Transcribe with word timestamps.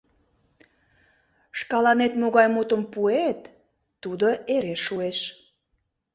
—Шкаланет 1.59 2.13
могай 2.21 2.47
мутым 2.55 2.81
пуэт, 2.93 3.39
тудо 4.03 4.27
эре 4.55 4.75
шуэш. 4.85 5.19